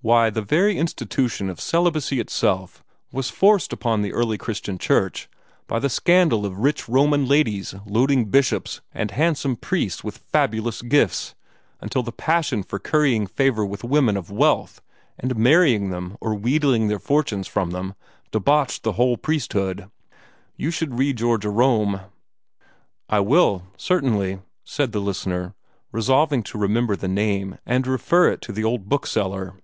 Why, 0.00 0.30
the 0.30 0.42
very 0.42 0.78
institution 0.78 1.50
of 1.50 1.58
celibacy 1.58 2.20
itself 2.20 2.84
was 3.10 3.30
forced 3.30 3.72
upon 3.72 4.00
the 4.00 4.12
early 4.12 4.38
Christian 4.38 4.78
Church 4.78 5.28
by 5.66 5.80
the 5.80 5.90
scandal 5.90 6.46
of 6.46 6.60
rich 6.60 6.88
Roman 6.88 7.26
ladies 7.26 7.74
loading 7.84 8.26
bishops 8.26 8.80
and 8.94 9.10
handsome 9.10 9.56
priests 9.56 10.04
with 10.04 10.18
fabulous 10.18 10.82
gifts 10.82 11.34
until 11.80 12.04
the 12.04 12.12
passion 12.12 12.62
for 12.62 12.78
currying 12.78 13.26
favor 13.26 13.66
with 13.66 13.82
women 13.82 14.16
of 14.16 14.30
wealth, 14.30 14.80
and 15.18 15.34
marrying 15.34 15.90
them 15.90 16.16
or 16.20 16.32
wheedling 16.32 16.86
their 16.86 17.00
fortunes 17.00 17.48
from 17.48 17.72
them, 17.72 17.94
debauched 18.30 18.84
the 18.84 18.92
whole 18.92 19.16
priesthood. 19.16 19.90
You 20.56 20.70
should 20.70 20.94
read 20.96 21.18
your 21.18 21.38
Jerome." 21.38 22.02
"I 23.08 23.18
will 23.18 23.64
certainly," 23.76 24.42
said 24.62 24.92
the 24.92 25.00
listener, 25.00 25.56
resolving 25.90 26.44
to 26.44 26.56
remember 26.58 26.94
the 26.94 27.08
name 27.08 27.58
and 27.66 27.84
refer 27.84 28.28
it 28.30 28.40
to 28.42 28.52
the 28.52 28.62
old 28.62 28.88
bookseller. 28.88 29.54